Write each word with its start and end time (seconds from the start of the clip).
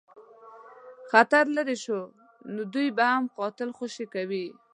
خطر 1.09 1.45
لیري 1.55 1.77
شو 1.83 1.99
نو 2.53 2.61
دوی 2.73 2.87
به 2.97 3.05
هم 3.11 3.23
قلا 3.37 3.67
خوشي 3.77 4.05
کوي. 4.13 4.45